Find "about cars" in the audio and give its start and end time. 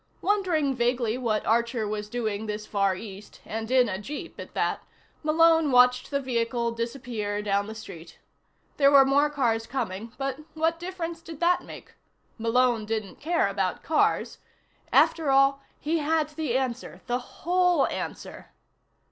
13.47-14.39